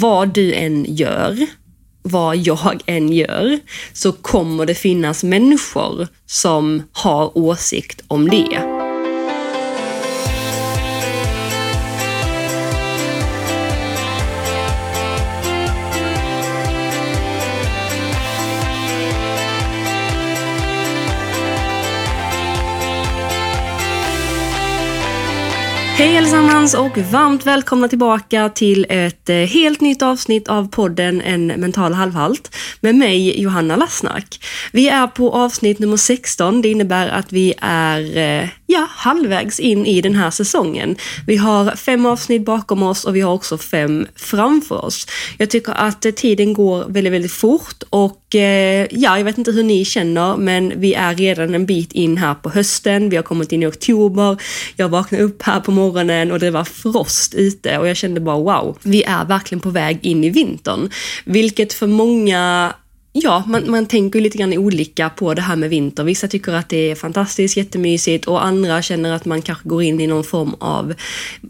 [0.00, 1.46] vad du än gör,
[2.02, 3.58] vad jag än gör,
[3.92, 8.71] så kommer det finnas människor som har åsikt om det.
[26.02, 31.46] Hej allesammans och varmt välkomna tillbaka till ett eh, helt nytt avsnitt av podden En
[31.46, 34.44] mental halvhalt med mig Johanna Lassnark.
[34.72, 36.62] Vi är på avsnitt nummer 16.
[36.62, 40.96] Det innebär att vi är eh, ja, halvvägs in i den här säsongen.
[41.26, 45.06] Vi har fem avsnitt bakom oss och vi har också fem framför oss.
[45.38, 48.18] Jag tycker att eh, tiden går väldigt, väldigt fort och
[48.90, 52.34] ja, jag vet inte hur ni känner, men vi är redan en bit in här
[52.34, 53.08] på hösten.
[53.08, 54.36] Vi har kommit in i oktober.
[54.76, 55.91] Jag vaknade upp här på morgonen
[56.32, 59.98] och det var frost ute och jag kände bara wow, vi är verkligen på väg
[60.02, 60.90] in i vintern.
[61.24, 62.72] Vilket för många
[63.14, 66.04] Ja, man, man tänker lite grann olika på det här med vinter.
[66.04, 70.00] Vissa tycker att det är fantastiskt, jättemysigt och andra känner att man kanske går in
[70.00, 70.94] i någon form av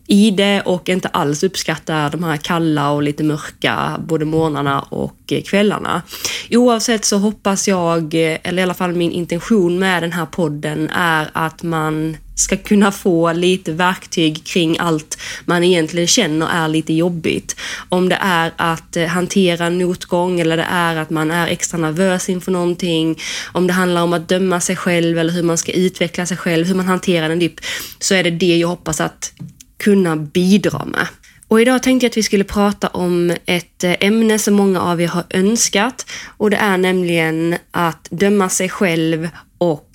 [0.07, 6.03] ide och inte alls uppskattar de här kalla och lite mörka både morgnarna och kvällarna.
[6.51, 11.31] Oavsett så hoppas jag, eller i alla fall min intention med den här podden är
[11.33, 17.57] att man ska kunna få lite verktyg kring allt man egentligen känner är lite jobbigt.
[17.89, 21.79] Om det är att eh, hantera hantera notgång eller det är att man är extra
[21.79, 23.19] nervös inför någonting,
[23.53, 26.67] om det handlar om att döma sig själv eller hur man ska utveckla sig själv,
[26.67, 27.67] hur man hanterar en dipp, typ,
[27.99, 29.33] så är det det jag hoppas att
[29.79, 31.07] kunna bidra med.
[31.53, 35.01] Och idag tänkte jag att vi skulle prata om ett eh, ämne som många av
[35.01, 39.29] er har önskat och det är nämligen att döma sig själv
[39.59, 39.91] och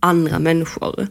[0.00, 1.08] andra människor.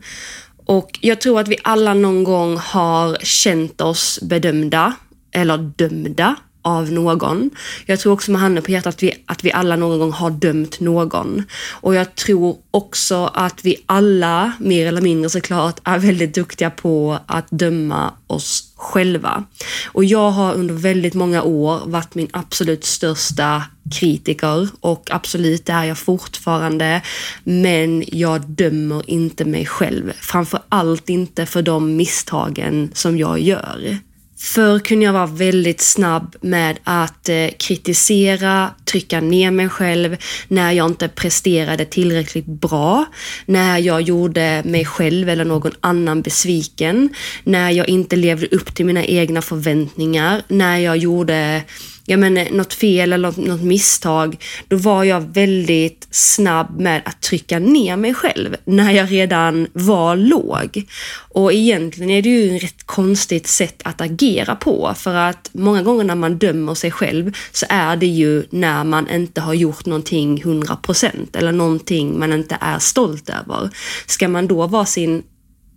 [0.65, 4.93] Och jag tror att vi alla någon gång har känt oss bedömda
[5.31, 7.49] eller dömda av någon.
[7.85, 10.29] Jag tror också med handen på hjärtat att vi, att vi alla någon gång har
[10.29, 11.43] dömt någon.
[11.71, 17.19] Och jag tror också att vi alla, mer eller mindre såklart, är väldigt duktiga på
[17.25, 19.43] att döma oss själva.
[19.87, 25.73] Och jag har under väldigt många år varit min absolut största kritiker och absolut det
[25.73, 27.01] är jag fortfarande.
[27.43, 30.11] Men jag dömer inte mig själv.
[30.21, 33.99] Framför allt inte för de misstagen som jag gör.
[34.41, 40.17] Förr kunde jag vara väldigt snabb med att eh, kritisera, trycka ner mig själv
[40.47, 43.05] när jag inte presterade tillräckligt bra,
[43.45, 47.09] när jag gjorde mig själv eller någon annan besviken,
[47.43, 51.63] när jag inte levde upp till mina egna förväntningar, när jag gjorde
[52.09, 54.37] ja, men, eh, något fel eller något, misstag,
[54.67, 60.15] då var jag väldigt snabb med att trycka ner mig själv när jag redan var
[60.15, 60.85] låg.
[61.29, 65.83] Och egentligen är det ju ett rätt konstigt sätt att agera på för att många
[65.83, 69.85] gånger när man dömer sig själv så är det ju när man inte har gjort
[69.85, 73.69] någonting 100% eller någonting man inte är stolt över.
[74.05, 75.23] Ska man då vara sin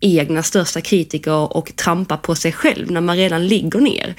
[0.00, 4.15] egna största kritiker och trampa på sig själv när man redan ligger ner?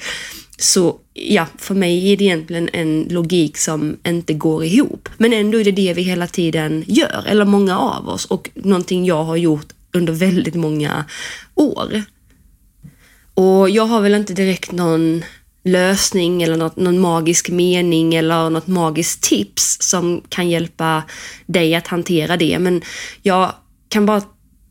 [0.58, 5.08] Så ja, för mig är det egentligen en logik som inte går ihop.
[5.18, 9.04] Men ändå är det det vi hela tiden gör, eller många av oss, och någonting
[9.04, 11.04] jag har gjort under väldigt många
[11.54, 12.02] år.
[13.34, 15.24] Och jag har väl inte direkt någon
[15.64, 21.02] lösning eller något, någon magisk mening eller något magiskt tips som kan hjälpa
[21.46, 22.58] dig att hantera det.
[22.58, 22.82] Men
[23.22, 23.52] jag
[23.88, 24.22] kan bara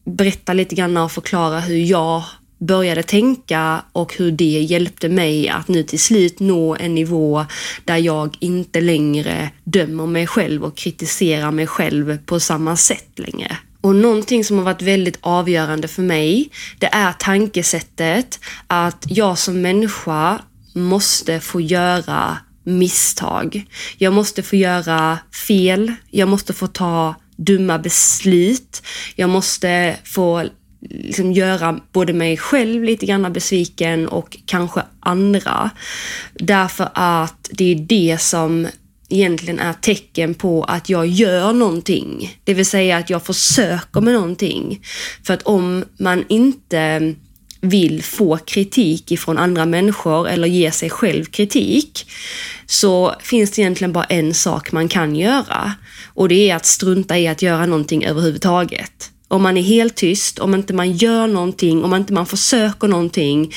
[0.06, 2.24] berätta lite grann och förklara hur jag
[2.66, 7.46] började tänka och hur det hjälpte mig att nu till slut nå en nivå
[7.86, 13.58] där jag inte längre dömer mig själv och kritiserar mig själv på samma sätt längre.
[13.82, 19.62] Och någonting som har varit väldigt avgörande för mig, det är tankesättet att jag som
[19.62, 20.42] människa
[20.74, 23.66] måste få göra misstag.
[23.98, 25.94] Jag måste få göra fel.
[26.10, 28.84] Jag måste få ta dumma beslut.
[29.16, 30.44] Jag måste få
[30.90, 35.70] liksom göra både mig själv lite grann besviken och kanske andra.
[36.34, 38.68] Därför att det är det som
[39.10, 42.38] egentligen är tecken på att jag gör någonting.
[42.44, 44.82] Det vill säga att jag försöker med någonting.
[45.24, 47.16] För att om man inte
[47.62, 52.12] vill få kritik ifrån andra människor eller ge sig själv kritik
[52.66, 55.74] så finns det egentligen bara en sak man kan göra
[56.14, 60.40] och det är att strunta i att göra någonting överhuvudtaget om man är helt tyst,
[60.40, 63.54] om inte man gör någonting, om inte man försöker någonting,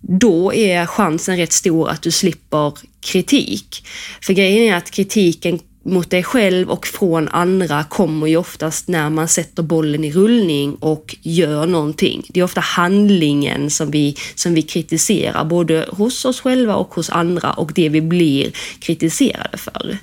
[0.00, 3.86] då är chansen rätt stor att du slipper kritik.
[4.22, 9.10] För grejen är att kritiken mot dig själv och från andra kommer ju oftast när
[9.10, 12.26] man sätter bollen i rullning och gör någonting.
[12.28, 17.10] Det är ofta handlingen som vi, som vi kritiserar, både hos oss själva och hos
[17.10, 19.98] andra och det vi blir kritiserade för.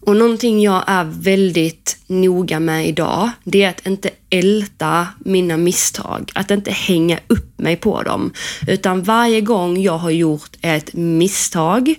[0.00, 6.30] Och någonting jag är väldigt noga med idag, det är att inte älta mina misstag,
[6.34, 8.32] att inte hänga upp mig på dem.
[8.68, 11.94] Utan varje gång jag har gjort ett misstag,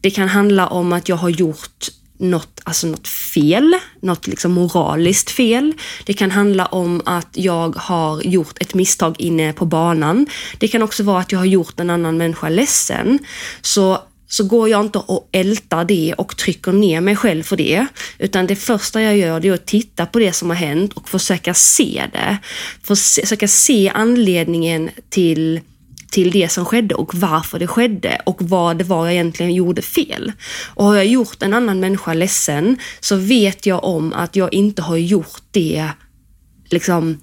[0.00, 1.88] det kan handla om att jag har gjort
[2.18, 5.72] något, alltså något fel, något liksom moraliskt fel.
[6.04, 10.26] Det kan handla om att jag har gjort ett misstag inne på banan.
[10.58, 13.18] Det kan också vara att jag har gjort en annan människa ledsen.
[13.60, 17.86] Så så går jag inte och ältar det och trycker ner mig själv för det.
[18.18, 21.08] Utan det första jag gör det är att titta på det som har hänt och
[21.08, 22.38] försöka se det.
[22.82, 25.60] Försöka se anledningen till
[26.10, 29.82] till det som skedde och varför det skedde och vad det var jag egentligen gjorde
[29.82, 30.32] fel.
[30.74, 34.82] Och har jag gjort en annan människa ledsen så vet jag om att jag inte
[34.82, 35.88] har gjort det
[36.70, 37.20] liksom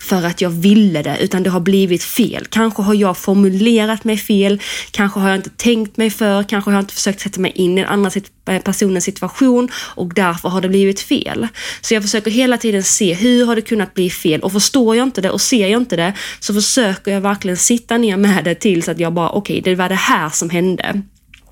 [0.00, 2.46] för att jag ville det, utan det har blivit fel.
[2.50, 4.60] Kanske har jag formulerat mig fel,
[4.90, 7.78] kanske har jag inte tänkt mig för, kanske har jag inte försökt sätta mig in
[7.78, 8.10] i den andra
[8.48, 11.48] eh, personens situation och därför har det blivit fel.
[11.80, 15.06] Så jag försöker hela tiden se hur har det kunnat bli fel och förstår jag
[15.06, 18.54] inte det och ser jag inte det så försöker jag verkligen sitta ner med det
[18.54, 21.02] tills att jag bara okej, okay, det var det här som hände.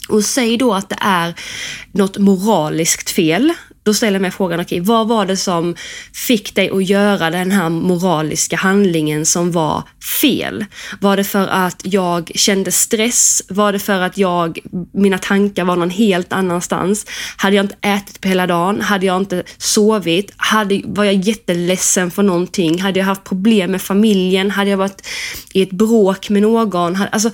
[0.08, 1.34] Och säg då att det är
[1.92, 3.52] något moraliskt fel
[3.88, 5.74] då ställer jag mig frågan, okej, okay, vad var det som
[6.12, 9.82] fick dig att göra den här moraliska handlingen som var
[10.20, 10.64] fel?
[11.00, 13.42] Var det för att jag kände stress?
[13.48, 14.58] Var det för att jag,
[14.92, 17.06] mina tankar var någon helt annanstans?
[17.36, 18.80] Hade jag inte ätit på hela dagen?
[18.80, 20.32] Hade jag inte sovit?
[20.36, 22.80] Hade, var jag jätteledsen för någonting?
[22.80, 24.50] Hade jag haft problem med familjen?
[24.50, 25.06] Hade jag varit
[25.52, 26.98] i ett bråk med någon?
[27.12, 27.30] Alltså,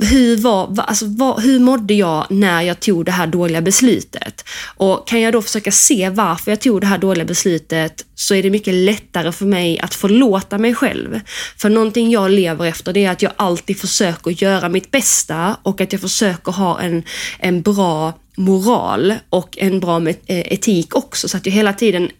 [0.00, 4.44] hur, var, alltså, var, hur mådde jag när jag tog det här dåliga beslutet?
[4.76, 8.42] Och kan jag då försöka se varför jag tog det här dåliga beslutet så är
[8.42, 11.20] det mycket lättare för mig att förlåta mig själv.
[11.56, 15.80] För någonting jag lever efter det är att jag alltid försöker göra mitt bästa och
[15.80, 17.02] att jag försöker ha en,
[17.38, 22.10] en bra moral och en bra eh, etik också så att jag hela tiden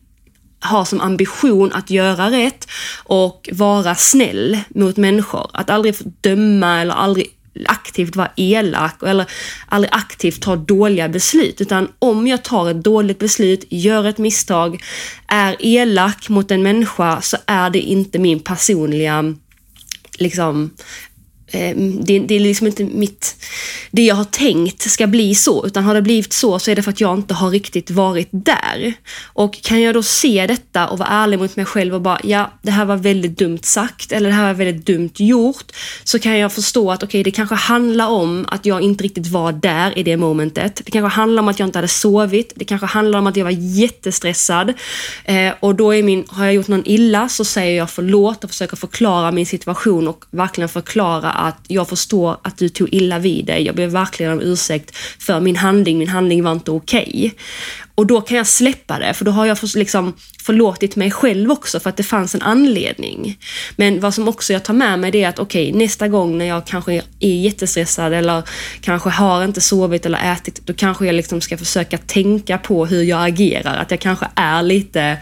[0.60, 2.68] har som ambition att göra rätt
[3.04, 5.50] och vara snäll mot människor.
[5.52, 7.26] Att aldrig döma eller aldrig
[7.66, 9.26] aktivt vara elak eller
[9.66, 11.60] aldrig aktivt ta dåliga beslut.
[11.60, 14.82] Utan om jag tar ett dåligt beslut, gör ett misstag,
[15.26, 19.34] är elak mot en människa så är det inte min personliga
[20.18, 20.70] liksom,
[21.52, 23.36] Eh, det, det, är liksom inte mitt,
[23.90, 26.82] det jag har tänkt ska bli så, utan har det blivit så så är det
[26.82, 28.94] för att jag inte har riktigt varit där.
[29.24, 32.52] Och kan jag då se detta och vara ärlig mot mig själv och bara, ja,
[32.62, 35.72] det här var väldigt dumt sagt eller det här var väldigt dumt gjort,
[36.04, 39.26] så kan jag förstå att okej, okay, det kanske handlar om att jag inte riktigt
[39.26, 40.82] var där i det momentet.
[40.84, 43.44] Det kanske handlar om att jag inte hade sovit, det kanske handlar om att jag
[43.44, 44.72] var jättestressad
[45.24, 48.50] eh, och då är min, har jag gjort någon illa så säger jag förlåt och
[48.50, 53.46] försöker förklara min situation och verkligen förklara att jag förstår att du tog illa vid
[53.46, 53.62] dig.
[53.62, 55.98] Jag ber verkligen om ursäkt för min handling.
[55.98, 57.08] Min handling var inte okej.
[57.08, 57.30] Okay.
[57.94, 61.80] Och då kan jag släppa det, för då har jag liksom förlåtit mig själv också
[61.80, 63.38] för att det fanns en anledning.
[63.76, 66.38] Men vad som också jag tar med mig det är att okej, okay, nästa gång
[66.38, 68.42] när jag kanske är jättestressad eller
[68.80, 73.02] kanske har inte sovit eller ätit, då kanske jag liksom ska försöka tänka på hur
[73.02, 73.76] jag agerar.
[73.76, 75.18] Att jag kanske är lite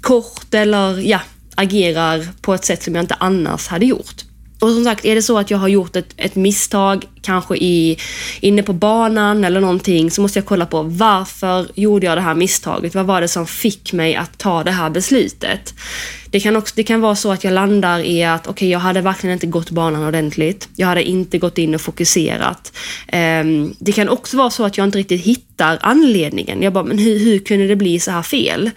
[0.00, 1.20] kort eller ja,
[1.54, 4.23] agerar på ett sätt som jag inte annars hade gjort.
[4.64, 7.98] Och som sagt, är det så att jag har gjort ett, ett misstag, kanske i,
[8.40, 12.34] inne på banan eller någonting, så måste jag kolla på varför gjorde jag det här
[12.34, 12.94] misstaget?
[12.94, 15.74] Vad var det som fick mig att ta det här beslutet?
[16.30, 18.78] Det kan, också, det kan vara så att jag landar i att okej, okay, jag
[18.78, 20.68] hade verkligen inte gått banan ordentligt.
[20.76, 22.72] Jag hade inte gått in och fokuserat.
[23.12, 26.62] Um, det kan också vara så att jag inte riktigt hittar anledningen.
[26.62, 28.70] Jag bara, men hur, hur kunde det bli så här fel?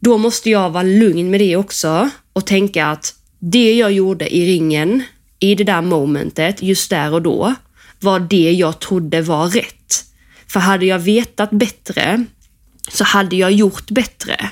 [0.00, 3.14] Då måste jag vara lugn med det också och tänka att
[3.50, 5.02] det jag gjorde i ringen,
[5.38, 7.54] i det där momentet, just där och då,
[8.00, 10.04] var det jag trodde var rätt.
[10.46, 12.24] För hade jag vetat bättre
[12.92, 14.50] så hade jag gjort bättre.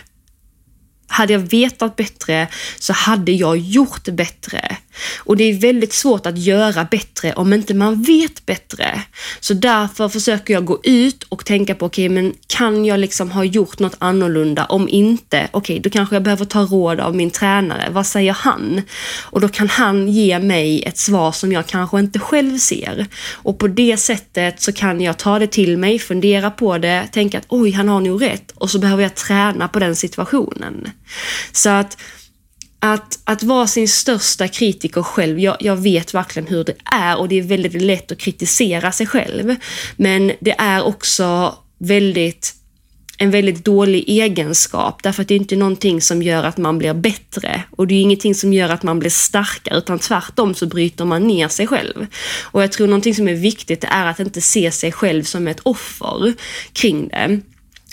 [1.06, 4.76] Hade jag vetat bättre så hade jag gjort bättre.
[5.18, 9.02] Och det är väldigt svårt att göra bättre om inte man vet bättre.
[9.40, 13.30] Så därför försöker jag gå ut och tänka på, okej, okay, men kan jag liksom
[13.30, 14.64] ha gjort något annorlunda?
[14.64, 17.88] Om inte, okej, okay, då kanske jag behöver ta råd av min tränare.
[17.90, 18.82] Vad säger han?
[19.22, 23.06] Och då kan han ge mig ett svar som jag kanske inte själv ser.
[23.32, 27.38] Och på det sättet så kan jag ta det till mig, fundera på det, tänka
[27.38, 28.52] att oj, han har nog rätt.
[28.54, 30.90] Och så behöver jag träna på den situationen.
[31.52, 31.99] Så att
[32.84, 37.28] att, att vara sin största kritiker själv, jag, jag, vet verkligen hur det är och
[37.28, 39.56] det är väldigt lätt att kritisera sig själv.
[39.96, 42.54] Men det är också väldigt
[43.18, 46.94] en väldigt dålig egenskap därför att det är inte någonting som gör att man blir
[46.94, 51.04] bättre och det är ingenting som gör att man blir starkare utan tvärtom så bryter
[51.04, 52.06] man ner sig själv.
[52.42, 55.60] Och jag tror någonting som är viktigt är att inte se sig själv som ett
[55.62, 56.34] offer
[56.72, 57.40] kring det.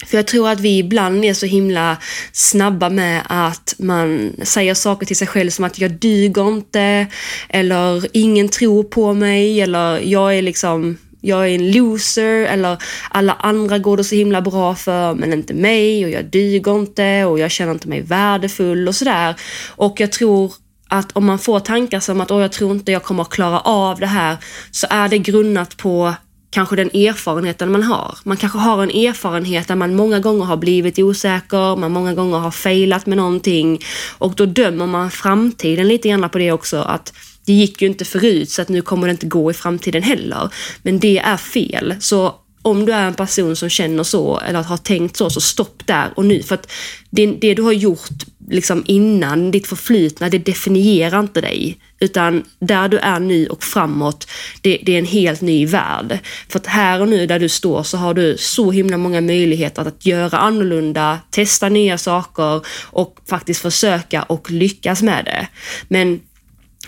[0.06, 1.98] För jag tror att vi ibland är så himla
[2.32, 7.08] snabba med att man säger saker till sig själv som att jag duger inte,
[7.50, 12.78] eller ingen tror på mig, eller jag är liksom jag är en loser eller
[13.10, 17.26] alla andra går det så himla bra för men inte mig och jag duger inte
[17.26, 19.36] och jag känner inte mig värdefull och sådär.
[19.76, 20.54] Och jag tror
[20.88, 23.60] att om man får tankar som att Åh, jag tror inte jag kommer att klara
[23.60, 24.38] av det här
[24.72, 26.14] så är det grundat på
[26.50, 28.18] kanske den erfarenheten man har.
[28.24, 32.38] Man kanske har en erfarenhet där man många gånger har blivit osäker, man många gånger
[32.38, 33.80] har failat med någonting
[34.18, 37.14] och då dömer man framtiden lite grann på det också att
[37.46, 40.50] det gick ju inte förut så att nu kommer det inte gå i framtiden heller.
[40.82, 41.96] Men det är fel.
[42.00, 45.88] Så om du är en person som känner så eller har tänkt så, så stopp
[45.88, 46.44] där och nu.
[46.44, 46.72] För att
[47.10, 48.10] det, det du har gjort
[48.50, 51.78] liksom innan, ditt förflutna, det definierar inte dig.
[52.00, 54.28] Utan där du är nu och framåt,
[54.62, 56.20] det, det, är en helt ny värld.
[56.50, 59.82] För att här och nu där du står så har du så himla många möjligheter
[59.82, 65.48] att göra annorlunda, testa nya saker och faktiskt försöka och lyckas med det.
[65.88, 66.20] Men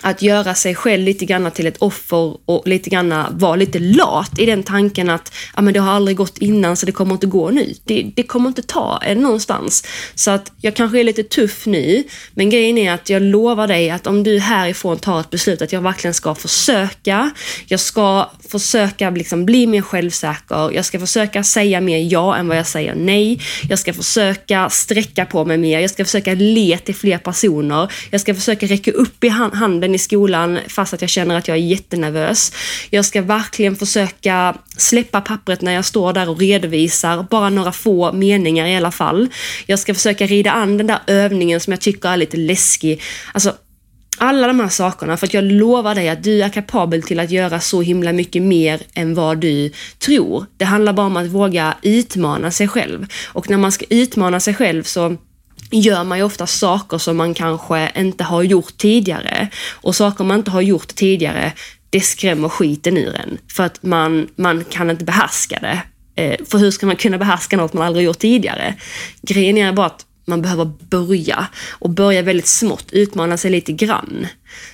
[0.00, 4.38] att göra sig själv lite grann till ett offer och lite grann vara lite lat
[4.38, 7.26] i den tanken att ah, men det har aldrig gått innan så det kommer inte
[7.26, 7.74] gå nu.
[7.84, 9.84] Det, det kommer inte ta en någonstans.
[10.14, 13.90] Så att jag kanske är lite tuff nu, men grejen är att jag lovar dig
[13.90, 17.30] att om du härifrån tar ett beslut att jag verkligen ska försöka,
[17.66, 22.58] jag ska försöka liksom bli mer självsäker, jag ska försöka säga mer ja än vad
[22.58, 26.94] jag säger nej, jag ska försöka sträcka på mig mer, jag ska försöka le till
[26.94, 31.38] fler personer, jag ska försöka räcka upp i handen i skolan fast att jag känner
[31.38, 32.52] att jag är jättenervös.
[32.90, 38.12] Jag ska verkligen försöka släppa pappret när jag står där och redovisar, bara några få
[38.12, 39.28] meningar i alla fall.
[39.66, 43.02] Jag ska försöka rida an den där övningen som jag tycker är lite läskig.
[43.32, 43.54] Alltså,
[44.18, 47.30] alla de här sakerna, för att jag lovar dig att du är kapabel till att
[47.30, 50.46] göra så himla mycket mer än vad du tror.
[50.56, 53.06] Det handlar bara om att våga utmana sig själv.
[53.26, 55.16] Och när man ska utmana sig själv så
[55.72, 59.48] gör man ju ofta saker som man kanske inte har gjort tidigare.
[59.70, 61.52] Och saker man inte har gjort tidigare,
[61.90, 63.38] det skrämmer skiten ur en.
[63.48, 65.82] För att man, man kan inte behärska det.
[66.22, 68.74] Eh, för hur ska man kunna behärska något man aldrig gjort tidigare?
[69.22, 74.26] Grejen är bara att man behöver börja och börja väldigt smått, utmana sig lite grann.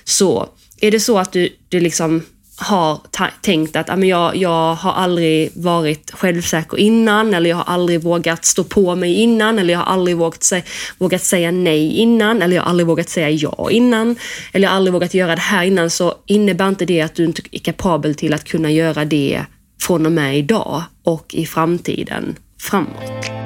[0.03, 0.49] Så
[0.81, 2.23] är det så att du, du liksom
[2.59, 2.99] har
[3.41, 8.45] tänkt att ah, jag, jag har aldrig varit självsäker innan eller jag har aldrig vågat
[8.45, 10.61] stå på mig innan eller jag har aldrig vågat, sä
[10.97, 14.15] vågat säga nej innan eller jag har aldrig vågat säga ja innan
[14.51, 17.25] eller jag har aldrig vågat göra det här innan så innebär inte det att du
[17.25, 19.45] inte är kapabel till att kunna göra det
[19.81, 23.38] från och med idag och i framtiden framåt.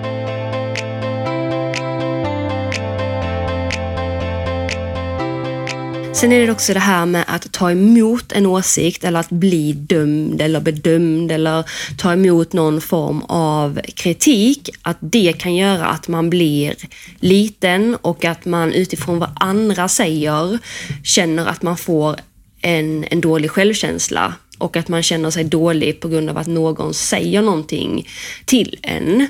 [6.23, 9.73] Sen är det också det här med att ta emot en åsikt eller att bli
[9.73, 11.65] dömd eller bedömd eller
[11.97, 14.69] ta emot någon form av kritik.
[14.81, 16.75] Att det kan göra att man blir
[17.19, 20.59] liten och att man utifrån vad andra säger
[21.03, 22.15] känner att man får
[22.61, 26.93] en, en dålig självkänsla och att man känner sig dålig på grund av att någon
[26.93, 28.07] säger någonting
[28.45, 29.27] till en.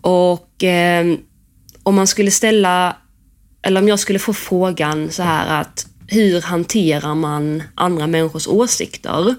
[0.00, 1.14] Och eh,
[1.82, 2.96] om man skulle ställa,
[3.62, 9.34] eller om jag skulle få frågan så här att hur hanterar man andra människors åsikter?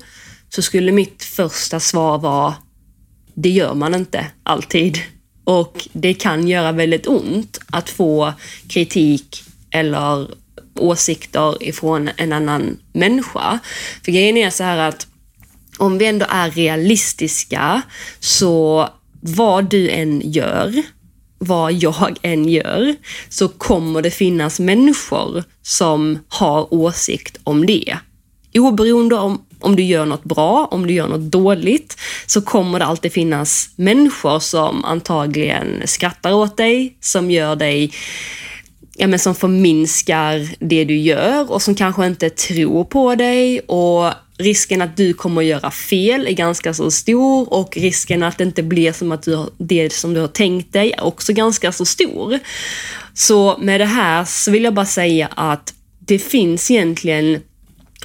[0.49, 2.55] Så skulle mitt första svar vara,
[3.33, 4.99] det gör man inte alltid.
[5.43, 8.33] Och det kan göra väldigt ont att få
[8.67, 10.27] kritik eller
[10.75, 13.59] åsikter ifrån en annan människa.
[14.05, 15.07] För grejen är så här att
[15.77, 17.81] om vi ändå är realistiska
[18.19, 18.89] så
[19.21, 20.83] vad du än gör
[21.43, 22.95] vad jag än gör
[23.29, 27.97] så kommer det finnas människor som har åsikt om det.
[28.55, 31.97] Oberoende om, om du gör något bra, om du gör något dåligt,
[32.27, 37.91] så kommer det alltid finnas människor som antagligen skrattar åt dig, som gör dig
[38.97, 44.11] ja, men som förminskar det du gör och som kanske inte tror på dig och
[44.43, 48.43] risken att du kommer att göra fel är ganska så stor och risken att det
[48.43, 51.71] inte blir som att du har, det som du har tänkt dig är också ganska
[51.71, 52.39] så stor.
[53.13, 57.41] Så med det här så vill jag bara säga att det finns egentligen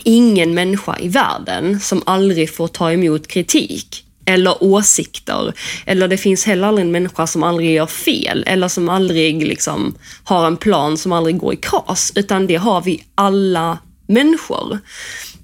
[0.05, 5.53] ingen människa i världen som aldrig får ta emot kritik eller åsikter.
[5.87, 9.95] Eller det finns heller aldrig en människa som aldrig gör fel eller som aldrig liksom
[10.25, 14.79] har en plan som aldrig går i kras, utan det har vi alla människor.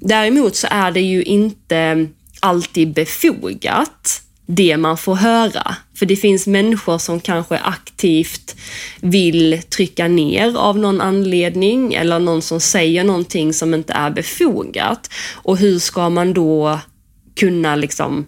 [0.07, 2.09] Däremot så är det ju inte
[2.41, 5.77] alltid befogat det man får höra.
[5.95, 8.57] För det finns människor som kanske aktivt
[9.01, 15.11] vill trycka ner av någon anledning eller någon som säger någonting som inte är befogat.
[15.35, 16.81] Och hur ska man då
[17.35, 18.27] kunna liksom,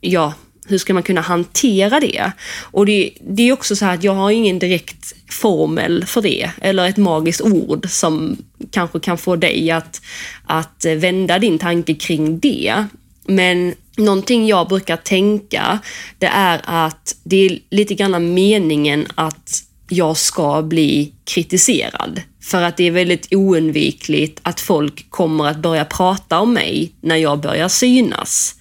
[0.00, 0.34] ja,
[0.70, 2.32] hur ska man kunna hantera det?
[2.60, 6.50] Och det, det är också så här att jag har ingen direkt formel för det,
[6.60, 8.36] eller ett magiskt ord som
[8.70, 10.02] kanske kan få dig att,
[10.44, 12.84] att vända din tanke kring det.
[13.26, 15.78] Men någonting jag brukar tänka,
[16.18, 22.22] det är att det är lite grann meningen att jag ska bli kritiserad.
[22.42, 27.16] För att det är väldigt oundvikligt att folk kommer att börja prata om mig när
[27.16, 28.54] jag börjar synas.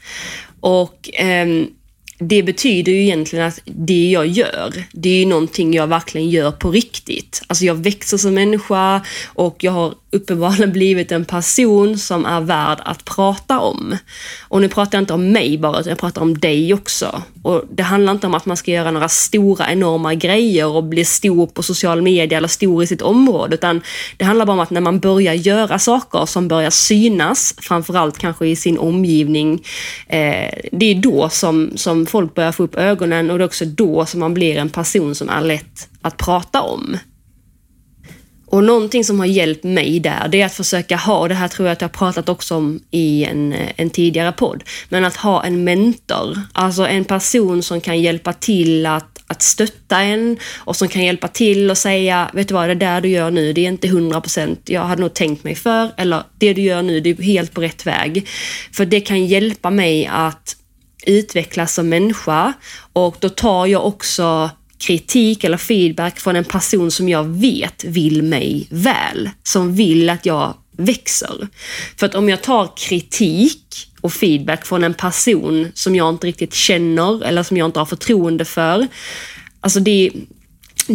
[0.59, 1.47] Och eh,
[2.19, 6.51] det betyder ju egentligen att det jag gör, det är ju någonting jag verkligen gör
[6.51, 7.41] på riktigt.
[7.47, 12.77] Alltså jag växer som människa och jag har uppenbarligen blivit en person som är värd
[12.85, 13.97] att prata om.
[14.47, 17.23] Och nu pratar jag inte om mig bara, utan jag pratar om dig också.
[17.43, 21.05] Och Det handlar inte om att man ska göra några stora, enorma grejer och bli
[21.05, 23.81] stor på social media eller stor i sitt område, utan
[24.17, 28.47] det handlar bara om att när man börjar göra saker som börjar synas, framförallt kanske
[28.47, 29.63] i sin omgivning,
[30.07, 33.65] eh, det är då som, som folk börjar få upp ögonen och det är också
[33.65, 36.97] då som man blir en person som är lätt att prata om.
[38.51, 41.67] Och någonting som har hjälpt mig där, det är att försöka ha, det här tror
[41.67, 45.43] jag att jag pratat också om i en, eh, en tidigare podd, men att ha
[45.43, 46.41] en mentor.
[46.53, 51.27] Alltså en person som kan hjälpa till att, att stötta en och som kan hjälpa
[51.27, 54.57] till och säga, vet du vad, det där du gör nu, det är inte 100%,
[54.65, 57.61] jag hade nog tänkt mig för, eller det du gör nu, det är helt på
[57.61, 58.27] rätt väg.
[58.73, 60.55] För det kan hjälpa mig att
[61.05, 62.53] utvecklas som människa
[62.93, 64.49] och då tar jag också
[64.79, 70.25] kritik eller feedback från en person som jag vet vill mig väl, som vill att
[70.25, 71.47] jag växer.
[71.97, 73.63] För att om jag tar kritik
[74.01, 77.85] och feedback från en person som jag inte riktigt känner eller som jag inte har
[77.85, 78.87] förtroende för,
[79.61, 80.11] alltså det,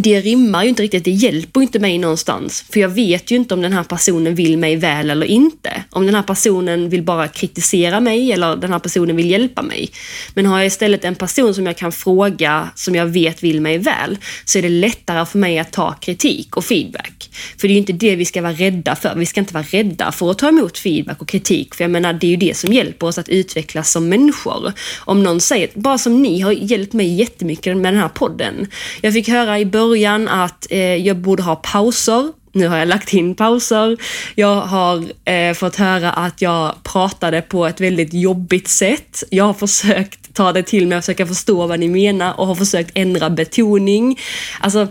[0.02, 2.64] det rimmar ju inte riktigt, det hjälper inte mig någonstans.
[2.72, 5.84] För jag vet ju inte om den här personen vill mig väl eller inte.
[5.90, 9.90] Om den här personen vill bara kritisera mig eller den här personen vill hjälpa mig.
[10.34, 13.78] Men har jag istället en person som jag kan fråga, som jag vet vill mig
[13.78, 17.30] väl, så är det lättare för mig att ta kritik och feedback.
[17.58, 19.14] För det är ju inte det vi ska vara rädda för.
[19.16, 21.74] Vi ska inte vara rädda för att ta emot feedback och kritik.
[21.74, 24.72] För jag menar, det är ju det som hjälper oss att utvecklas som människor.
[24.98, 28.66] Om någon säger, bara som ni har hjälpt mig jättemycket med den här podden.
[29.00, 32.32] Jag fick höra i början början att eh, jag borde ha pauser.
[32.52, 33.96] Nu har jag lagt in pauser.
[34.34, 39.24] Jag har eh, fått höra att jag pratade på ett väldigt jobbigt sätt.
[39.30, 42.54] Jag har försökt ta det till mig och försöka förstå vad ni menar och har
[42.54, 44.18] försökt ändra betoning.
[44.60, 44.88] Alltså,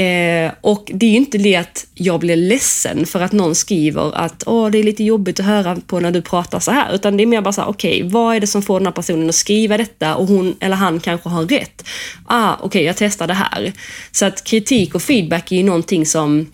[0.00, 4.16] Eh, och det är ju inte det att jag blir ledsen för att någon skriver
[4.16, 7.16] att Åh, det är lite jobbigt att höra på när du pratar så här, utan
[7.16, 8.92] det är mer bara så här, okej, okay, vad är det som får den här
[8.92, 11.84] personen att skriva detta och hon eller han kanske har rätt.
[12.26, 13.72] Ah, okej, okay, jag testar det här.
[14.12, 16.46] Så att kritik och feedback är ju någonting som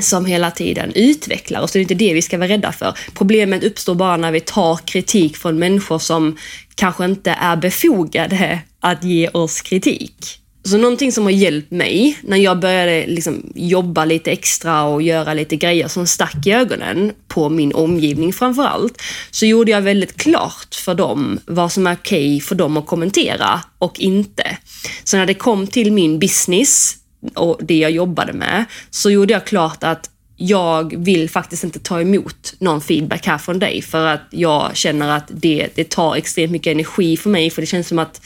[0.00, 1.72] som hela tiden utvecklar oss.
[1.72, 2.98] Det är inte det vi ska vara rädda för.
[3.14, 6.38] Problemet uppstår bara när vi tar kritik från människor som
[6.74, 10.41] kanske inte är befogade att ge oss kritik.
[10.64, 15.34] Så någonting som har hjälpt mig när jag började liksom jobba lite extra och göra
[15.34, 20.16] lite grejer som stack i ögonen på min omgivning framför allt, så gjorde jag väldigt
[20.16, 24.56] klart för dem vad som är okej okay för dem att kommentera och inte.
[25.04, 26.96] Så när det kom till min business
[27.34, 32.00] och det jag jobbade med, så gjorde jag klart att jag vill faktiskt inte ta
[32.00, 36.52] emot någon feedback här från dig för att jag känner att det, det tar extremt
[36.52, 38.20] mycket energi för mig för det känns som att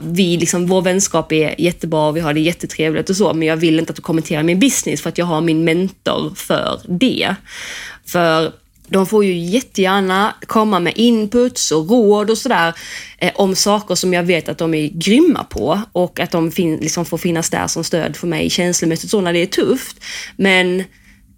[0.00, 3.56] vi liksom, vår vänskap är jättebra och vi har det jättetrevligt och så, men jag
[3.56, 7.34] vill inte att du kommenterar min business för att jag har min mentor för det.
[8.06, 8.52] För
[8.88, 12.74] de får ju jättegärna komma med inputs och råd och sådär
[13.18, 16.76] eh, om saker som jag vet att de är grymma på och att de fin
[16.76, 20.04] liksom får finnas där som stöd för mig känslomässigt så när det är tufft.
[20.36, 20.84] Men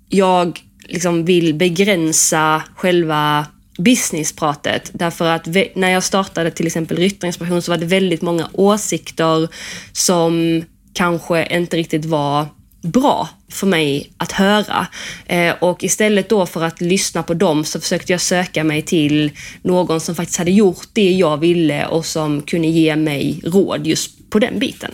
[0.09, 3.47] jag liksom vill begränsa själva
[3.83, 4.91] businesspratet.
[4.93, 9.49] Därför att när jag startade till exempel Ryttarinspiration så var det väldigt många åsikter
[9.93, 12.47] som kanske inte riktigt var
[12.83, 14.87] bra för mig att höra.
[15.27, 19.31] Eh, och istället då för att lyssna på dem så försökte jag söka mig till
[19.63, 24.31] någon som faktiskt hade gjort det jag ville och som kunde ge mig råd just
[24.31, 24.91] på den biten.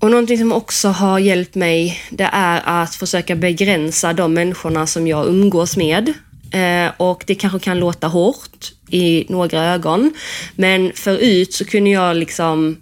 [0.00, 5.06] Och någonting som också har hjälpt mig, det är att försöka begränsa de människorna som
[5.06, 6.14] jag umgås med.
[6.50, 10.12] Eh, och det kanske kan låta hårt i några ögon,
[10.54, 12.76] men förut så kunde jag liksom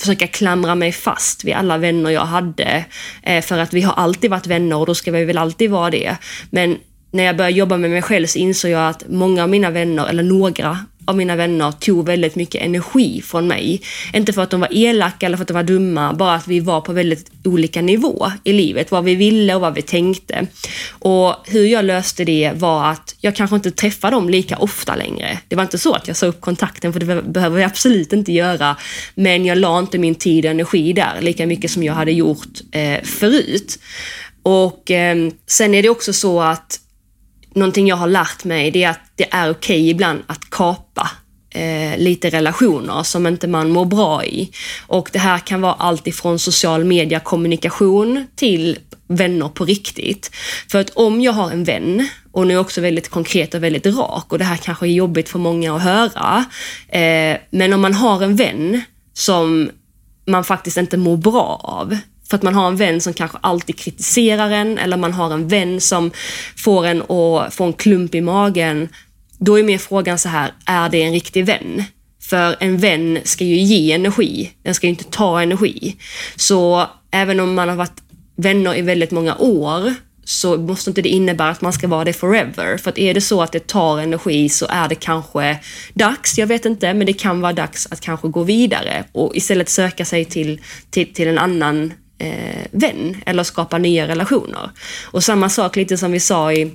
[0.00, 2.84] försöka klamra mig fast vid alla vänner jag hade.
[3.22, 5.90] Eh, för att vi har alltid varit vänner och då ska vi väl alltid vara
[5.90, 6.16] det.
[6.50, 6.78] Men
[7.10, 10.06] när jag började jobba med mig själv så insåg jag att många av mina vänner,
[10.06, 13.82] eller några av mina vänner tog väldigt mycket energi från mig.
[14.12, 16.60] Inte för att de var elaka eller för att de var dumma, bara att vi
[16.60, 18.90] var på väldigt olika nivå i livet.
[18.90, 20.46] Vad vi ville och vad vi tänkte.
[20.88, 25.38] Och hur jag löste det var att jag kanske inte träffade dem lika ofta längre.
[25.48, 28.32] Det var inte så att jag sa upp kontakten, för det behöver jag absolut inte
[28.32, 28.76] göra.
[29.14, 32.60] Men jag la inte min tid och energi där lika mycket som jag hade gjort
[32.72, 33.78] eh, förut.
[34.42, 36.78] Och eh, sen är det också så att
[37.54, 41.10] någonting jag har lärt mig det är att det är okej okay ibland att kapa
[41.54, 44.50] eh, lite relationer som inte man mår bra i.
[44.86, 50.30] Och det här kan vara allt ifrån social media kommunikation till vänner på riktigt.
[50.70, 53.62] För att om jag har en vän, och nu är jag också väldigt konkret och
[53.62, 56.44] väldigt rak och det här kanske är jobbigt för många att höra,
[56.88, 58.82] eh, men om man har en vän
[59.14, 59.70] som
[60.26, 61.96] man faktiskt inte mår bra av,
[62.32, 65.48] för att man har en vän som kanske alltid kritiserar en eller man har en
[65.48, 66.10] vän som
[66.56, 68.88] får en att få en klump i magen.
[69.38, 71.84] Då är mer frågan så här, är det en riktig vän?
[72.20, 75.96] För en vän ska ju ge energi, den ska ju inte ta energi.
[76.36, 78.02] Så även om man har varit
[78.36, 82.12] vänner i väldigt många år så måste inte det innebära att man ska vara det
[82.12, 82.76] forever.
[82.76, 85.58] För att är det så att det tar energi så är det kanske
[85.94, 89.68] dags, jag vet inte, men det kan vara dags att kanske gå vidare och istället
[89.68, 91.92] söka sig till, till, till en annan
[92.22, 94.70] eh, vän eller skapa nya relationer.
[95.04, 96.72] Och samma sak lite som vi sa i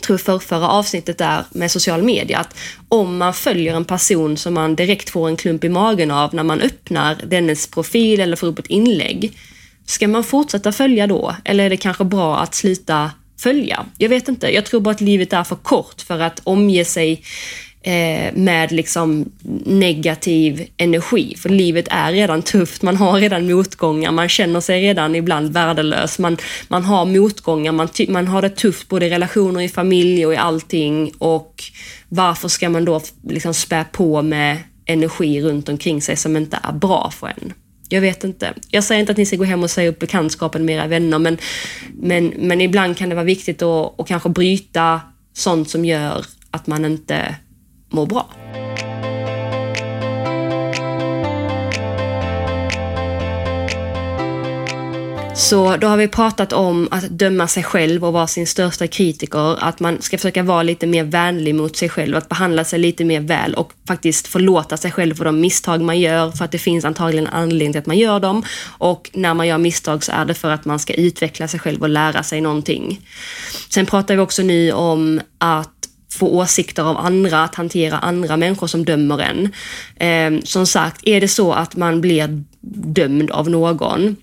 [0.00, 2.56] tror för förra avsnittet där med social media, att
[2.88, 6.42] om man följer en person som man direkt får en klump i magen av när
[6.42, 9.38] man öppnar dennes profil eller får upp ett inlägg,
[9.86, 11.36] ska man fortsätta följa då?
[11.44, 13.86] Eller är det kanske bra att sluta följa?
[13.98, 14.54] Jag vet inte.
[14.54, 17.22] Jag tror bara att livet är för kort för att omge sig
[17.82, 19.30] eh, med liksom
[19.64, 21.36] negativ energi.
[21.36, 26.18] För livet är redan tufft, man har redan motgångar, man känner sig redan ibland värdelös,
[26.18, 26.36] man,
[26.68, 30.36] man har motgångar, man, man har det tufft både i relationer, i familj och i
[30.36, 31.12] allting.
[31.18, 31.62] Och
[32.08, 36.72] varför ska man då liksom spä på med energi runt omkring sig som inte är
[36.72, 37.52] bra för en?
[37.88, 38.54] Jag vet inte.
[38.70, 41.18] Jag säger inte att ni ska gå hem och säga upp bekantskapen med era vänner,
[41.18, 41.38] men,
[41.94, 45.00] men, men ibland kan det vara viktigt att, att kanske bryta
[45.34, 47.36] sånt som gör att man inte
[47.92, 48.26] mår bra.
[55.34, 59.64] Så då har vi pratat om att döma sig själv och vara sin största kritiker,
[59.64, 63.04] att man ska försöka vara lite mer vänlig mot sig själv, att behandla sig lite
[63.04, 66.58] mer väl och faktiskt förlåta sig själv för de misstag man gör, för att det
[66.58, 68.44] finns antagligen anledning till att man gör dem.
[68.78, 71.82] Och när man gör misstag så är det för att man ska utveckla sig själv
[71.82, 73.00] och lära sig någonting.
[73.68, 75.71] Sen pratar vi också nu om att
[76.18, 79.52] få åsikter av andra, att hantera andra människor som dömer en.
[79.96, 82.44] Eh, som sagt, är det så att man blir
[82.94, 84.16] dömd av någon,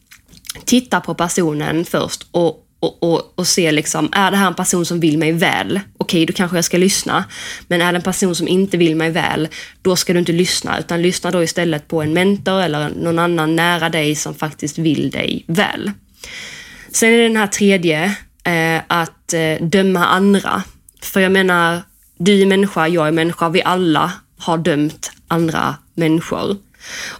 [0.65, 4.85] titta på personen först och, och, och, och se liksom, är det här en person
[4.85, 5.79] som vill mig väl?
[5.97, 7.25] Okej, då kanske jag ska lyssna.
[7.67, 9.47] Men är det en person som inte vill mig väl,
[9.81, 13.55] då ska du inte lyssna, utan lyssna då istället på en mentor eller någon annan
[13.55, 15.91] nära dig som faktiskt vill dig väl.
[16.91, 18.03] Sen är det den här tredje,
[18.43, 20.63] eh, att eh, döma andra.
[21.01, 21.81] För jag menar,
[22.17, 26.57] du är människa, jag är människa, vi alla har dömt andra människor.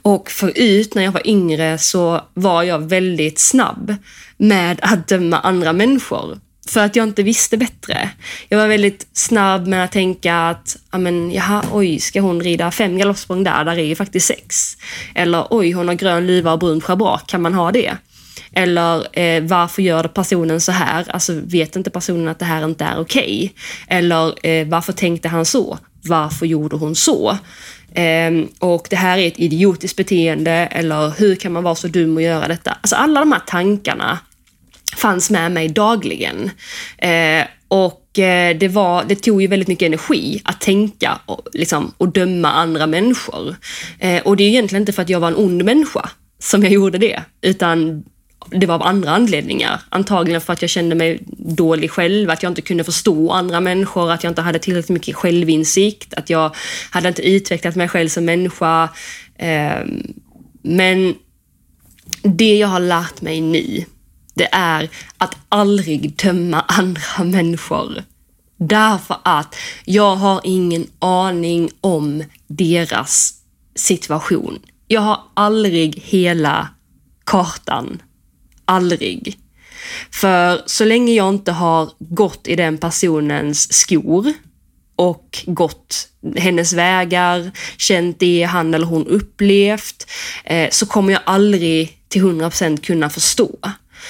[0.02, 3.96] Och förut när jag var yngre så var jag väldigt snabb
[4.38, 6.39] med att döma andra människor.
[6.70, 8.10] För att jag inte visste bättre.
[8.50, 12.98] Jag var väldigt snabb med att tänka att, amen, jaha, oj, ska hon rida fem
[12.98, 13.65] galoppsprång där?
[13.65, 14.78] Där är ju faktiskt sex.
[15.15, 17.98] Eller oj, hon har grön luva och brunt schabrak, kan man ha det?
[18.52, 21.06] Eller eh, varför gör personen så här?
[21.10, 23.23] Alltså vet inte personen att det här inte är okej?
[23.23, 23.97] Okay?
[23.97, 25.80] Eller eh, varför tänkte han så?
[26.02, 27.38] Varför gjorde hon så?
[27.93, 32.15] Eh, och det här är ett idiotiskt beteende eller hur kan man vara så dum
[32.15, 32.78] och göra detta?
[32.82, 34.19] Alltså alla de här tankarna
[34.97, 36.52] fanns med mig dagligen.
[36.97, 41.93] Eh, och eh, det, var, det tog ju väldigt mycket energi att tänka och, liksom,
[41.97, 43.56] och döma andra människor.
[43.99, 46.71] Eh, och det är egentligen inte för att jag var en ond människa som jag
[46.71, 48.04] gjorde det, utan
[48.47, 49.82] det var av andra anledningar.
[49.89, 54.12] Antagligen för att jag kände mig dålig själv, att jag inte kunde förstå andra människor,
[54.12, 56.56] att jag inte hade tillräckligt mycket självinsikt, att jag
[56.89, 58.89] hade inte utvecklat mig själv som människa.
[59.38, 60.13] Ehm,
[60.62, 61.15] men
[62.21, 63.86] det jag har lärt mig nu,
[64.34, 68.04] det är att aldrig döma andra människor.
[68.58, 73.34] Därför att jag har ingen aning om deras
[73.75, 74.60] situation.
[74.88, 76.69] Jag har aldrig hela
[77.23, 78.02] kartan
[78.69, 79.38] aldrig.
[80.12, 84.34] För så länge jag inte har gått i den personens skor
[84.95, 90.08] och gått hennes vägar, känt det han eller hon upplevt,
[90.43, 93.49] eh, så kommer jag aldrig till 100% kunna förstå.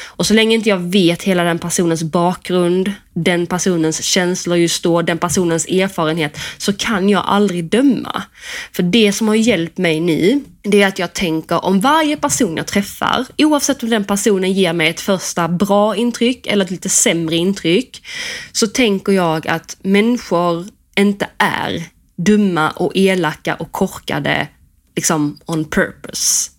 [0.06, 5.02] Och så länge inte jag vet hela den personens bakgrund, den personens känslor just då,
[5.02, 8.24] den personens erfarenhet, så kan jag aldrig döma.
[8.72, 12.58] För det som har hjälpt mig nu, det är att jag tänker om varje person
[12.58, 16.90] jag träffar, oavsett om den personen ger mig ett första bra intryck eller ett lite
[16.90, 18.04] sämre intryck,
[18.52, 21.84] så tänker jag att människor inte är
[22.18, 24.48] dumma och elaka och korkade
[24.96, 26.52] liksom on purpose.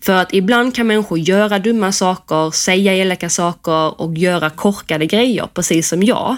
[0.00, 5.48] För att ibland kan människor göra dumma saker, säga elaka saker och göra korkade grejer,
[5.54, 6.36] precis som jag.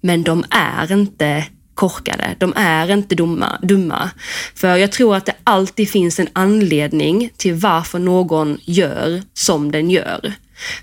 [0.00, 2.36] Men de är inte korkade.
[2.38, 4.10] De är inte dumma, dumma.
[4.54, 9.90] För jag tror att det alltid finns en anledning till varför någon gör som den
[9.90, 10.32] gör.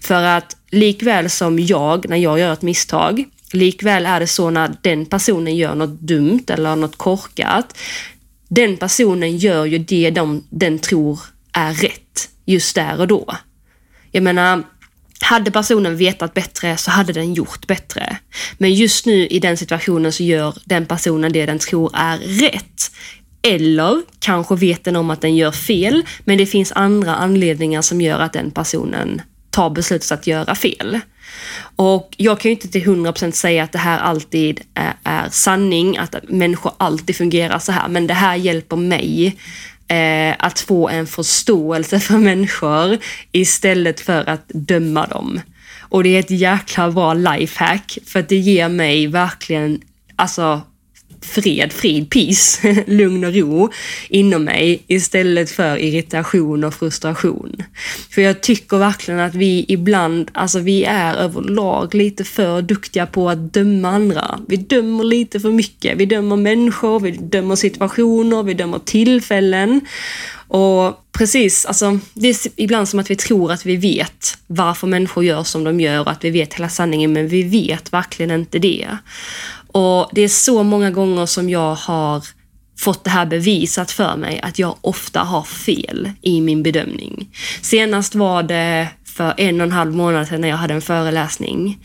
[0.01, 4.71] För att likväl som jag, när jag gör ett misstag, likväl är det så när
[4.81, 7.77] den personen gör något dumt eller något korkat.
[8.47, 11.19] Den personen gör ju det de, den tror
[11.53, 13.37] är rätt just där och då.
[14.11, 14.63] Jag menar,
[15.21, 18.17] hade personen vetat bättre så hade den gjort bättre.
[18.57, 22.91] Men just nu i den situationen så gör den personen det den tror är rätt.
[23.41, 28.01] Eller kanske vet den om att den gör fel, men det finns andra anledningar som
[28.01, 30.99] gör att den personen tar beslutet att göra fel.
[31.75, 35.97] Och jag kan ju inte till 100% säga att det här alltid är, är sanning,
[35.97, 39.37] att människor alltid fungerar så här, men det här hjälper mig
[39.87, 42.97] eh, att få en förståelse för människor
[43.31, 45.41] istället för att döma dem.
[45.79, 49.81] Och det är ett jäkla bra lifehack för att det ger mig verkligen
[50.15, 50.61] alltså
[51.25, 53.69] fred, frid, peace, lugn och ro
[54.09, 57.63] inom mig istället för irritation och frustration.
[58.09, 63.29] För jag tycker verkligen att vi ibland, alltså vi är överlag lite för duktiga på
[63.29, 64.39] att döma andra.
[64.47, 65.97] Vi dömer lite för mycket.
[65.97, 69.81] Vi dömer människor, vi dömer situationer, vi dömer tillfällen.
[70.47, 75.23] Och precis, alltså, det är ibland som att vi tror att vi vet varför människor
[75.23, 78.59] gör som de gör och att vi vet hela sanningen, men vi vet verkligen inte
[78.59, 78.87] det.
[79.73, 82.23] Och det är så många gånger som jag har
[82.79, 87.29] fått det här bevisat för mig att jag ofta har fel i min bedömning.
[87.61, 91.79] Senast var det för en och en halv månad sedan när jag hade en föreläsning.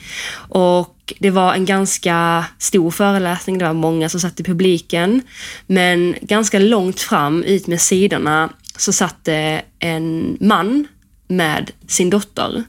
[0.48, 5.22] Och det var en ganska stor föreläsning, det var många som satt i publiken.
[5.66, 10.87] Men ganska långt fram ut med sidorna så satt det en man
[11.29, 12.64] med sin dotter.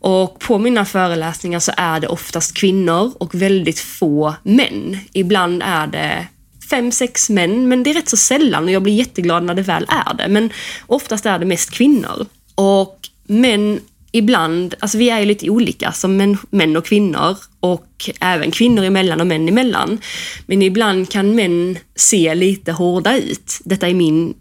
[0.00, 4.98] Och på mina föreläsningar så är det oftast kvinnor och väldigt få män.
[5.12, 6.26] Ibland är det
[6.70, 9.62] fem, sex män, men det är rätt så sällan och jag blir jätteglad när det
[9.62, 10.28] väl är det.
[10.28, 10.50] Men
[10.86, 12.26] oftast är det mest kvinnor.
[12.54, 13.80] Och män
[14.12, 18.84] ibland, alltså vi är ju lite olika som män, män och kvinnor och även kvinnor
[18.84, 19.98] emellan och män emellan.
[20.46, 23.60] Men ibland kan män se lite hårda ut.
[23.64, 24.34] Detta är min,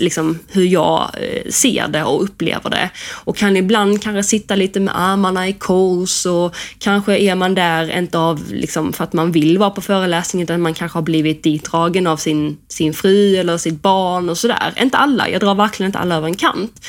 [0.00, 2.90] liksom, hur jag eh, ser det och upplever det.
[3.24, 7.98] Och kan ibland kanske sitta lite med armarna i kors och kanske är man där
[7.98, 11.42] inte av liksom, för att man vill vara på föreläsningen utan man kanske har blivit
[11.42, 14.74] ditdragen av sin, sin fru eller sitt barn och sådär.
[14.80, 16.86] Inte alla, jag drar verkligen inte alla över en kant.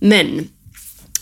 [0.00, 0.48] Men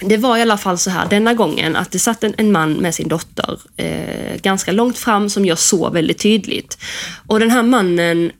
[0.00, 2.72] det var i alla fall så här denna gången att det satt en, en man
[2.72, 6.78] med sin dotter eh, ganska långt fram som jag såg väldigt tydligt.
[7.26, 8.32] Och den här mannen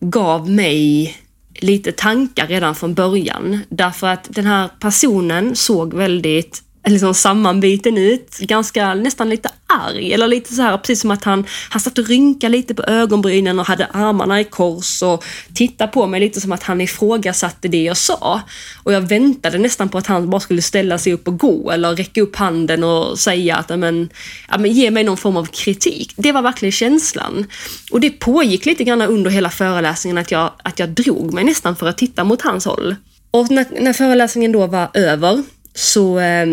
[0.00, 1.16] gav mig
[1.54, 3.60] lite tankar redan från början.
[3.68, 10.12] Därför att den här personen såg väldigt liksom sammanbiten ut, ganska nästan lite arg.
[10.12, 13.58] Eller lite så här, precis som att han, han satt och rynkade lite på ögonbrynen
[13.58, 17.82] och hade armarna i kors och tittade på mig lite som att han ifrågasatte det
[17.82, 18.40] jag sa.
[18.82, 21.96] Och jag väntade nästan på att han bara skulle ställa sig upp och gå eller
[21.96, 24.10] räcka upp handen och säga att men,
[24.48, 26.12] ja, men ge mig någon form av kritik.
[26.16, 27.46] Det var verkligen känslan.
[27.90, 31.76] Och det pågick lite grann under hela föreläsningen att jag, att jag drog mig nästan
[31.76, 32.96] för att titta mot hans håll.
[33.30, 35.42] Och när, när föreläsningen då var över
[35.74, 36.46] så eh,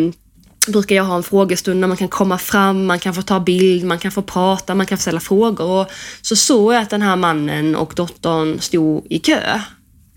[0.68, 3.84] brukar jag ha en frågestund där man kan komma fram, man kan få ta bild,
[3.84, 5.66] man kan få prata, man kan få ställa frågor.
[5.66, 9.62] Och så såg jag att den här mannen och dottern stod i kö.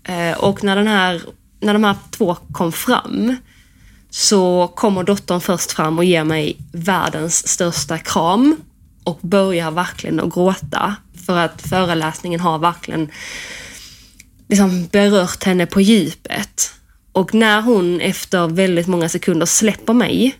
[0.03, 1.21] Eh, och när, den här,
[1.59, 3.35] när de här två kom fram
[4.09, 8.55] så kommer dottern först fram och ger mig världens största kram
[9.03, 13.11] och börjar verkligen att gråta för att föreläsningen har verkligen
[14.49, 16.73] liksom berört henne på djupet.
[17.13, 20.35] Och när hon efter väldigt många sekunder släpper mig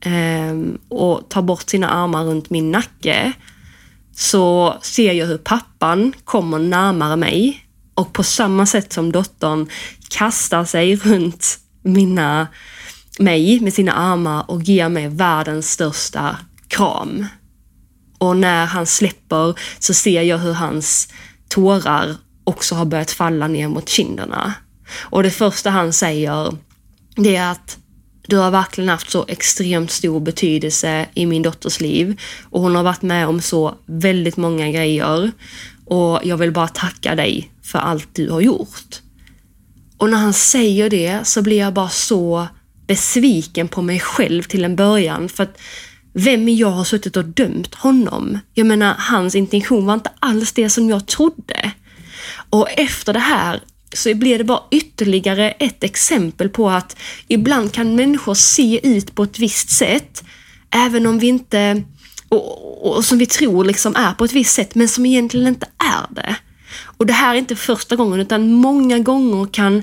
[0.00, 0.56] eh,
[0.88, 3.32] och tar bort sina armar runt min nacke
[4.14, 9.68] så ser jag hur pappan kommer närmare mig och på samma sätt som dottern
[10.08, 12.46] kastar sig runt mina,
[13.18, 16.36] mig med sina armar och ger mig världens största
[16.68, 17.26] kram.
[18.18, 21.08] Och när han släpper så ser jag hur hans
[21.48, 24.54] tårar också har börjat falla ner mot kinderna.
[24.92, 26.56] Och det första han säger,
[27.16, 27.78] det är att
[28.26, 32.82] du har verkligen haft så extremt stor betydelse i min dotters liv och hon har
[32.82, 35.30] varit med om så väldigt många grejer
[35.86, 39.00] och jag vill bara tacka dig för allt du har gjort.
[39.96, 42.48] Och när han säger det så blir jag bara så
[42.86, 45.58] besviken på mig själv till en början för att
[46.12, 48.38] vem jag har suttit och dömt honom.
[48.54, 51.72] Jag menar, hans intention var inte alls det som jag trodde.
[52.50, 53.60] Och efter det här
[53.92, 56.96] så blir det bara ytterligare ett exempel på att
[57.28, 60.24] ibland kan människor se ut på ett visst sätt,
[60.70, 61.82] även om vi inte,
[62.28, 65.66] och, och som vi tror liksom är på ett visst sätt, men som egentligen inte
[65.78, 66.36] är det.
[66.96, 69.82] Och det här är inte första gången, utan många gånger kan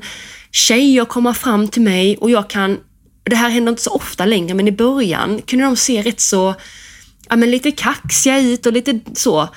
[0.51, 2.77] tjejer komma fram till mig och jag kan,
[3.23, 6.55] det här händer inte så ofta längre, men i början kunde de se rätt så,
[7.29, 9.49] ja men lite kaxiga ut och lite så.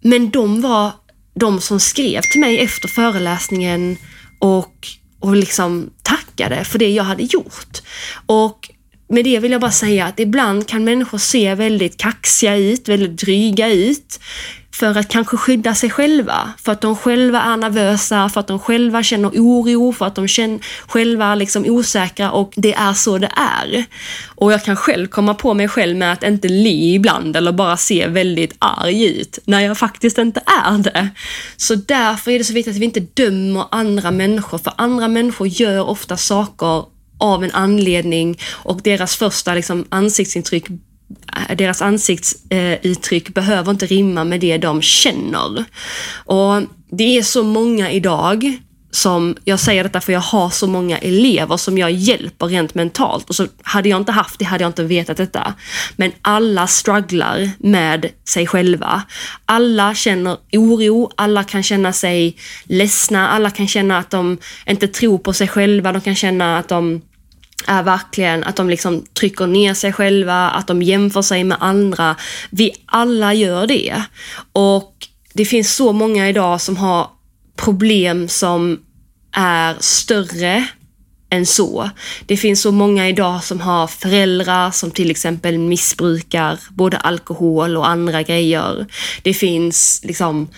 [0.00, 0.92] Men de var
[1.34, 3.96] de som skrev till mig efter föreläsningen
[4.38, 4.88] och,
[5.20, 7.82] och liksom tackade för det jag hade gjort.
[8.26, 8.70] Och
[9.08, 13.20] med det vill jag bara säga att ibland kan människor se väldigt kaxiga ut, väldigt
[13.20, 14.20] dryga ut
[14.74, 16.52] för att kanske skydda sig själva.
[16.64, 20.28] För att de själva är nervösa, för att de själva känner oro, för att de
[20.28, 23.84] känner själva är liksom osäkra och det är så det är.
[24.26, 27.76] Och jag kan själv komma på mig själv med att inte le ibland eller bara
[27.76, 31.08] se väldigt arg ut när jag faktiskt inte är det.
[31.56, 35.46] Så därför är det så viktigt att vi inte dömer andra människor, för andra människor
[35.46, 36.93] gör ofta saker
[37.24, 44.40] av en anledning och deras första liksom, ansiktsintryck eh, deras ansiktsuttryck behöver inte rimma med
[44.40, 45.64] det de känner.
[46.24, 48.58] Och det är så många idag
[48.90, 53.28] som, jag säger detta för jag har så många elever som jag hjälper rent mentalt
[53.28, 55.54] och så hade jag inte haft det hade jag inte vetat detta.
[55.96, 59.02] Men alla strugglar med sig själva.
[59.46, 65.18] Alla känner oro, alla kan känna sig ledsna, alla kan känna att de inte tror
[65.18, 67.02] på sig själva, de kan känna att de
[67.66, 72.16] är verkligen att de liksom trycker ner sig själva, att de jämför sig med andra.
[72.50, 74.02] Vi alla gör det.
[74.52, 74.94] Och
[75.32, 77.10] det finns så många idag som har
[77.56, 78.80] problem som
[79.32, 80.68] är större
[81.30, 81.90] än så.
[82.26, 87.88] Det finns så många idag som har föräldrar som till exempel missbrukar både alkohol och
[87.88, 88.86] andra grejer.
[89.22, 90.48] Det finns liksom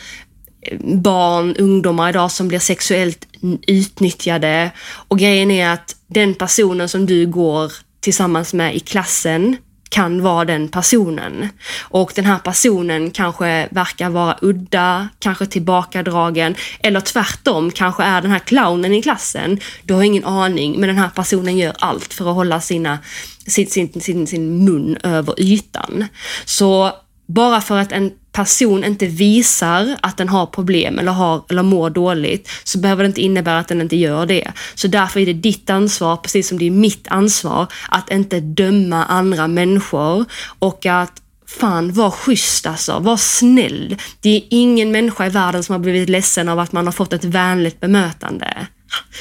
[0.81, 3.27] barn, ungdomar idag som blir sexuellt
[3.67, 4.71] utnyttjade.
[5.09, 9.57] Och grejen är att den personen som du går tillsammans med i klassen
[9.89, 11.49] kan vara den personen.
[11.81, 18.31] Och den här personen kanske verkar vara udda, kanske tillbakadragen eller tvärtom kanske är den
[18.31, 19.61] här clownen i klassen.
[19.83, 22.99] Du har ingen aning, men den här personen gör allt för att hålla sina,
[23.47, 26.05] sin, sin, sin, sin mun över ytan.
[26.45, 26.93] Så
[27.27, 31.91] bara för att en person inte visar att den har problem eller, har, eller mår
[31.91, 34.53] dåligt så behöver det inte innebära att den inte gör det.
[34.75, 39.05] Så därför är det ditt ansvar, precis som det är mitt ansvar, att inte döma
[39.05, 40.25] andra människor
[40.59, 42.99] och att Fan, var schysst alltså.
[42.99, 43.97] Var snäll.
[44.21, 47.13] Det är ingen människa i världen som har blivit ledsen av att man har fått
[47.13, 48.67] ett vänligt bemötande.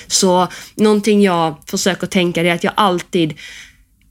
[0.07, 3.33] Så någonting jag försöker tänka är att jag alltid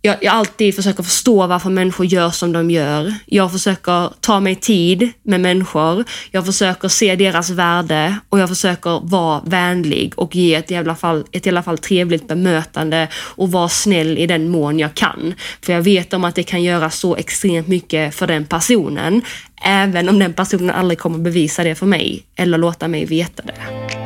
[0.05, 3.15] jag, jag alltid försöker förstå varför människor gör som de gör.
[3.27, 6.05] Jag försöker ta mig tid med människor.
[6.31, 10.95] Jag försöker se deras värde och jag försöker vara vänlig och ge ett i alla
[10.95, 15.35] fall, ett i alla fall trevligt bemötande och vara snäll i den mån jag kan.
[15.63, 19.23] För jag vet om att det kan göra så extremt mycket för den personen,
[19.65, 24.04] även om den personen aldrig kommer bevisa det för mig eller låta mig veta det.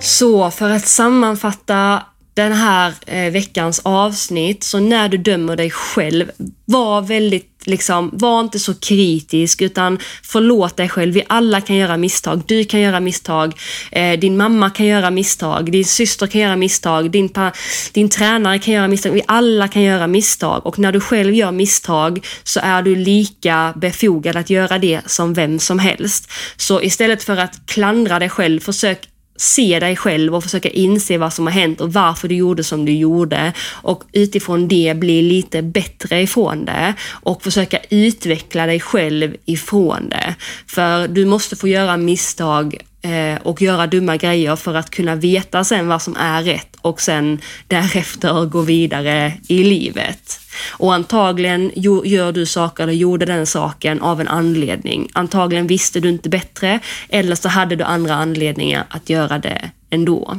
[0.00, 2.02] Så för att sammanfatta
[2.34, 6.30] den här eh, veckans avsnitt, så när du dömer dig själv,
[6.64, 11.14] var väldigt liksom, var inte så kritisk utan förlåt dig själv.
[11.14, 12.42] Vi alla kan göra misstag.
[12.46, 13.54] Du kan göra misstag.
[13.92, 15.72] Eh, din mamma kan göra misstag.
[15.72, 17.10] Din syster kan göra misstag.
[17.10, 17.52] Din, pa,
[17.92, 19.10] din tränare kan göra misstag.
[19.10, 23.72] Vi alla kan göra misstag och när du själv gör misstag så är du lika
[23.76, 26.30] befogad att göra det som vem som helst.
[26.56, 29.08] Så istället för att klandra dig själv, försök
[29.40, 32.84] se dig själv och försöka inse vad som har hänt och varför du gjorde som
[32.84, 39.36] du gjorde och utifrån det bli lite bättre ifrån det och försöka utveckla dig själv
[39.44, 40.34] ifrån det.
[40.66, 42.76] För du måste få göra misstag
[43.08, 47.00] Eh, och göra dumma grejer för att kunna veta sen vad som är rätt och
[47.00, 50.40] sen därefter gå vidare i livet.
[50.70, 51.72] Och antagligen
[52.04, 55.08] gör du saker eller gjorde den saken av en anledning.
[55.12, 60.38] Antagligen visste du inte bättre eller så hade du andra anledningar att göra det ändå.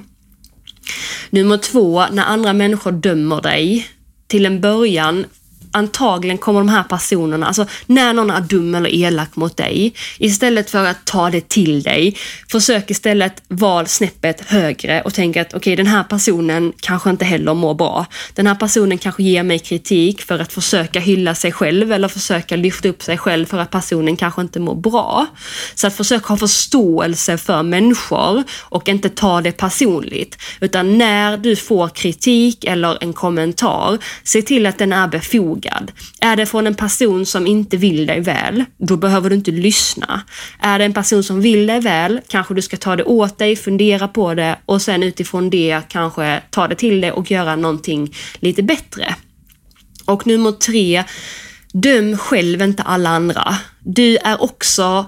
[1.29, 3.87] Nummer två, när andra människor dömer dig.
[4.27, 5.25] Till en början
[5.71, 10.69] antagligen kommer de här personerna, alltså när någon är dum eller elak mot dig, istället
[10.69, 12.17] för att ta det till dig,
[12.51, 17.25] försök istället vara snäppet högre och tänk att okej, okay, den här personen kanske inte
[17.25, 18.05] heller mår bra.
[18.33, 22.55] Den här personen kanske ger mig kritik för att försöka hylla sig själv eller försöka
[22.55, 25.27] lyfta upp sig själv för att personen kanske inte mår bra.
[25.75, 30.37] Så att försöka ha förståelse för människor och inte ta det personligt.
[30.59, 35.58] Utan när du får kritik eller en kommentar, se till att den är befogad.
[36.21, 40.21] Är det från en person som inte vill dig väl, då behöver du inte lyssna.
[40.59, 43.55] Är det en person som vill dig väl, kanske du ska ta det åt dig,
[43.55, 48.15] fundera på det och sen utifrån det kanske ta det till dig och göra någonting
[48.39, 49.15] lite bättre.
[50.05, 51.03] Och nummer tre,
[51.73, 53.55] döm själv inte alla andra.
[53.79, 55.05] Du är också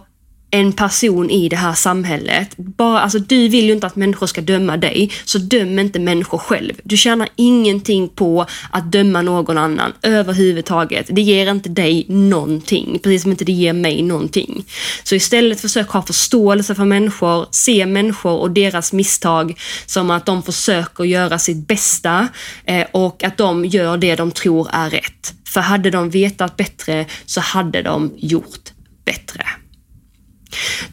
[0.52, 2.58] en person i det här samhället.
[2.58, 6.38] Bara, alltså, du vill ju inte att människor ska döma dig, så döm inte människor
[6.38, 6.74] själv.
[6.84, 11.06] Du tjänar ingenting på att döma någon annan överhuvudtaget.
[11.10, 14.66] Det ger inte dig någonting, precis som inte det ger mig någonting.
[15.04, 20.44] Så istället försök ha förståelse för människor, se människor och deras misstag som att de
[20.44, 22.28] försöker göra sitt bästa
[22.66, 25.34] eh, och att de gör det de tror är rätt.
[25.46, 28.72] För hade de vetat bättre så hade de gjort.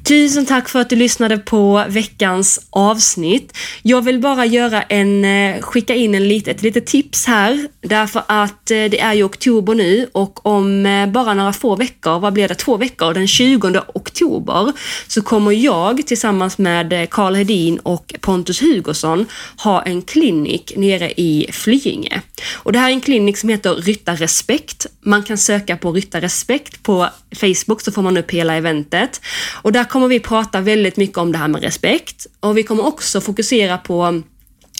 [0.08, 3.56] Tusen tack för att du lyssnade på veckans avsnitt.
[3.82, 8.22] Jag vill bara göra en, eh, skicka in en lit, ett litet tips här, därför
[8.28, 12.32] att eh, det är ju oktober nu och om eh, bara några få veckor, vad
[12.32, 14.72] blir det, två veckor, den 20 oktober,
[15.08, 21.46] så kommer jag tillsammans med Karl Hedin och Pontus Hugosson ha en klinik nere i
[21.52, 22.22] Flyinge.
[22.54, 24.86] Och det här är en klinik som heter Ryttarrespekt.
[25.00, 29.20] Man kan söka på Ryttarrespekt på Facebook så får man upp hela eventet.
[29.62, 32.62] Och där kommer kommer vi prata väldigt mycket om det här med respekt och vi
[32.62, 34.22] kommer också fokusera på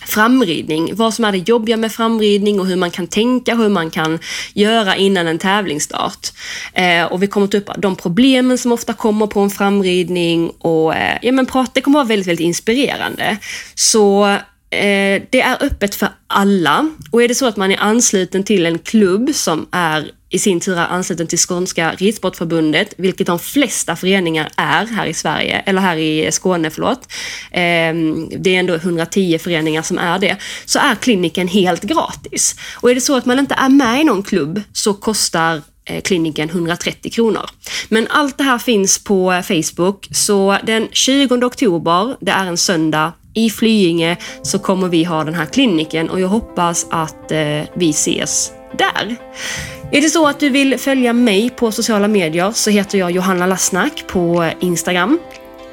[0.07, 3.91] framridning, vad som är det jobbiga med framridning och hur man kan tänka, hur man
[3.91, 4.19] kan
[4.55, 6.29] göra innan en tävlingsstart.
[6.73, 10.95] Eh, och vi kommer ta upp de problemen som ofta kommer på en framridning och
[10.95, 13.37] eh, ja, men prata, det kommer vara väldigt, väldigt inspirerande.
[13.75, 14.37] Så
[14.71, 18.67] eh, det är öppet för alla och är det så att man är ansluten till
[18.67, 23.97] en klubb som är i sin tur är ansluten till Skånska Ridsportförbundet, vilket de flesta
[23.97, 27.13] föreningar är här i Sverige, eller här i Skåne, förlåt.
[27.51, 30.37] Ehm, det är ändå 110 föreningar som är det.
[30.65, 32.57] Så är kliniken helt gratis.
[32.75, 36.01] Och är det så att man inte är med i någon klubb så kostar eh,
[36.01, 37.51] kliniken 130 kronor.
[37.89, 42.57] Men allt det här finns på eh, Facebook, så den 20 oktober, det är en
[42.57, 47.63] söndag, i Flyinge så kommer vi ha den här kliniken och jag hoppas att eh,
[47.75, 49.17] vi ses där.
[49.93, 53.47] Är det så att du vill följa mig på sociala medier så heter jag Johanna
[53.47, 55.19] Lassnack på Instagram.